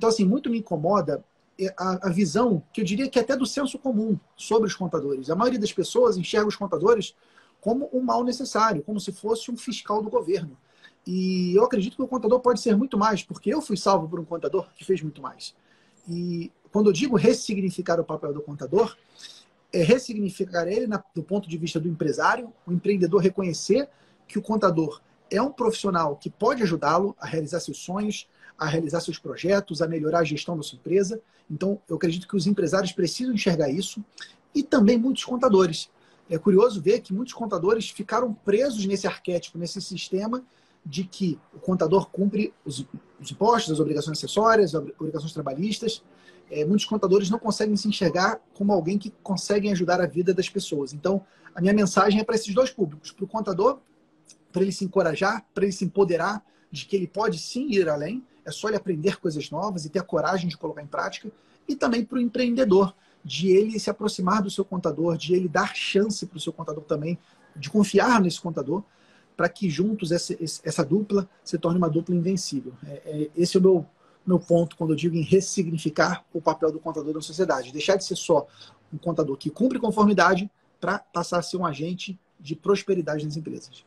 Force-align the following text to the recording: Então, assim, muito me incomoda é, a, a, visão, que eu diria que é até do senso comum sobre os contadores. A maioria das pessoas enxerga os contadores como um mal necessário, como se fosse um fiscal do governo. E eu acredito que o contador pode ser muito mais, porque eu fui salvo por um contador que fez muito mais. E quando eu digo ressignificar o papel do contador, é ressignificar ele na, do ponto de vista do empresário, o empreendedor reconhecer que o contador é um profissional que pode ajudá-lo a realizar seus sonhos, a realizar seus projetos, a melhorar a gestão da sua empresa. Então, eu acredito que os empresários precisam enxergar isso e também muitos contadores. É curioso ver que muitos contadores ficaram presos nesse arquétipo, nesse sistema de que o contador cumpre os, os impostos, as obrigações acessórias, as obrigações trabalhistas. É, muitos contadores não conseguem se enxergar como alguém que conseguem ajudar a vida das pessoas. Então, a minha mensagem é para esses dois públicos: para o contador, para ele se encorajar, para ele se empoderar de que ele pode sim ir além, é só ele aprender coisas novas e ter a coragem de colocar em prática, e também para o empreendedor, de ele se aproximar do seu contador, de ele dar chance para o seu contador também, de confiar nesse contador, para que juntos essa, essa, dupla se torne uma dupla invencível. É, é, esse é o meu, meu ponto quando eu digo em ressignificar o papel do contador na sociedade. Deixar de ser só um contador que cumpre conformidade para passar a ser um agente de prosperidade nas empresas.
Então, 0.00 0.08
assim, 0.08 0.24
muito 0.24 0.48
me 0.48 0.60
incomoda 0.60 1.22
é, 1.60 1.66
a, 1.76 2.08
a, 2.08 2.10
visão, 2.10 2.62
que 2.72 2.80
eu 2.80 2.84
diria 2.86 3.06
que 3.06 3.18
é 3.18 3.22
até 3.22 3.36
do 3.36 3.44
senso 3.44 3.78
comum 3.78 4.18
sobre 4.34 4.66
os 4.66 4.74
contadores. 4.74 5.28
A 5.28 5.36
maioria 5.36 5.60
das 5.60 5.74
pessoas 5.74 6.16
enxerga 6.16 6.48
os 6.48 6.56
contadores 6.56 7.14
como 7.60 7.86
um 7.92 8.00
mal 8.00 8.24
necessário, 8.24 8.82
como 8.82 8.98
se 8.98 9.12
fosse 9.12 9.50
um 9.50 9.58
fiscal 9.58 10.02
do 10.02 10.08
governo. 10.08 10.56
E 11.06 11.54
eu 11.54 11.62
acredito 11.64 11.96
que 11.96 12.02
o 12.02 12.08
contador 12.08 12.40
pode 12.40 12.62
ser 12.62 12.74
muito 12.74 12.96
mais, 12.96 13.22
porque 13.22 13.52
eu 13.52 13.60
fui 13.60 13.76
salvo 13.76 14.08
por 14.08 14.18
um 14.18 14.24
contador 14.24 14.70
que 14.74 14.86
fez 14.86 15.02
muito 15.02 15.20
mais. 15.20 15.54
E 16.08 16.50
quando 16.72 16.88
eu 16.88 16.94
digo 16.94 17.14
ressignificar 17.14 18.00
o 18.00 18.04
papel 18.04 18.32
do 18.32 18.40
contador, 18.40 18.96
é 19.70 19.82
ressignificar 19.82 20.66
ele 20.66 20.86
na, 20.86 21.04
do 21.14 21.22
ponto 21.22 21.46
de 21.46 21.58
vista 21.58 21.78
do 21.78 21.88
empresário, 21.88 22.50
o 22.66 22.72
empreendedor 22.72 23.20
reconhecer 23.20 23.86
que 24.26 24.38
o 24.38 24.42
contador 24.42 25.02
é 25.30 25.40
um 25.40 25.52
profissional 25.52 26.16
que 26.16 26.28
pode 26.28 26.62
ajudá-lo 26.62 27.16
a 27.18 27.26
realizar 27.26 27.60
seus 27.60 27.78
sonhos, 27.78 28.28
a 28.58 28.66
realizar 28.66 29.00
seus 29.00 29.18
projetos, 29.18 29.80
a 29.80 29.88
melhorar 29.88 30.20
a 30.20 30.24
gestão 30.24 30.56
da 30.56 30.62
sua 30.62 30.76
empresa. 30.76 31.20
Então, 31.50 31.80
eu 31.88 31.96
acredito 31.96 32.28
que 32.28 32.36
os 32.36 32.46
empresários 32.46 32.92
precisam 32.92 33.32
enxergar 33.32 33.70
isso 33.70 34.04
e 34.54 34.62
também 34.62 34.98
muitos 34.98 35.24
contadores. 35.24 35.90
É 36.28 36.38
curioso 36.38 36.80
ver 36.80 37.00
que 37.00 37.12
muitos 37.12 37.34
contadores 37.34 37.90
ficaram 37.90 38.32
presos 38.32 38.84
nesse 38.86 39.06
arquétipo, 39.06 39.58
nesse 39.58 39.80
sistema 39.80 40.42
de 40.84 41.04
que 41.04 41.38
o 41.54 41.58
contador 41.58 42.08
cumpre 42.10 42.52
os, 42.64 42.86
os 43.20 43.30
impostos, 43.30 43.72
as 43.72 43.80
obrigações 43.80 44.18
acessórias, 44.18 44.74
as 44.74 44.82
obrigações 44.98 45.32
trabalhistas. 45.32 46.02
É, 46.50 46.64
muitos 46.64 46.86
contadores 46.86 47.30
não 47.30 47.38
conseguem 47.38 47.76
se 47.76 47.88
enxergar 47.88 48.40
como 48.54 48.72
alguém 48.72 48.98
que 48.98 49.12
conseguem 49.22 49.72
ajudar 49.72 50.00
a 50.00 50.06
vida 50.06 50.34
das 50.34 50.48
pessoas. 50.48 50.92
Então, 50.92 51.24
a 51.54 51.60
minha 51.60 51.72
mensagem 51.72 52.20
é 52.20 52.24
para 52.24 52.34
esses 52.34 52.52
dois 52.54 52.70
públicos: 52.70 53.12
para 53.12 53.24
o 53.24 53.28
contador, 53.28 53.78
para 54.52 54.62
ele 54.62 54.72
se 54.72 54.84
encorajar, 54.84 55.44
para 55.54 55.64
ele 55.64 55.72
se 55.72 55.84
empoderar 55.84 56.44
de 56.70 56.84
que 56.84 56.96
ele 56.96 57.06
pode 57.06 57.38
sim 57.38 57.68
ir 57.70 57.88
além, 57.88 58.24
é 58.44 58.50
só 58.50 58.68
ele 58.68 58.76
aprender 58.76 59.16
coisas 59.16 59.50
novas 59.50 59.84
e 59.84 59.90
ter 59.90 59.98
a 59.98 60.04
coragem 60.04 60.48
de 60.48 60.56
colocar 60.56 60.82
em 60.82 60.86
prática, 60.86 61.30
e 61.68 61.76
também 61.76 62.04
para 62.04 62.18
o 62.18 62.20
empreendedor, 62.20 62.94
de 63.24 63.48
ele 63.48 63.78
se 63.78 63.90
aproximar 63.90 64.42
do 64.42 64.50
seu 64.50 64.64
contador, 64.64 65.16
de 65.16 65.34
ele 65.34 65.48
dar 65.48 65.74
chance 65.74 66.24
para 66.26 66.36
o 66.36 66.40
seu 66.40 66.52
contador 66.52 66.84
também, 66.84 67.18
de 67.54 67.68
confiar 67.68 68.20
nesse 68.20 68.40
contador, 68.40 68.82
para 69.36 69.48
que 69.48 69.70
juntos 69.70 70.12
essa, 70.12 70.36
essa, 70.64 70.84
dupla 70.84 71.28
se 71.42 71.58
torne 71.58 71.78
uma 71.78 71.88
dupla 71.88 72.14
invencível. 72.14 72.72
É, 72.86 73.02
é, 73.04 73.30
esse 73.36 73.56
é 73.56 73.60
o 73.60 73.62
meu, 73.62 73.86
meu 74.26 74.38
ponto 74.38 74.76
quando 74.76 74.90
eu 74.90 74.96
digo 74.96 75.16
em 75.16 75.22
ressignificar 75.22 76.24
o 76.32 76.40
papel 76.40 76.70
do 76.70 76.78
contador 76.78 77.14
na 77.14 77.20
sociedade. 77.20 77.72
Deixar 77.72 77.96
de 77.96 78.04
ser 78.04 78.16
só 78.16 78.46
um 78.92 78.98
contador 78.98 79.36
que 79.36 79.50
cumpre 79.50 79.78
conformidade 79.78 80.50
para 80.80 80.98
passar 80.98 81.38
a 81.38 81.42
ser 81.42 81.56
um 81.56 81.64
agente 81.64 82.18
de 82.40 82.56
prosperidade 82.56 83.24
nas 83.24 83.36
empresas. 83.36 83.84